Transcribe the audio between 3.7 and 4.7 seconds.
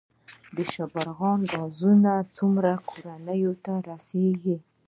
رسیږي؟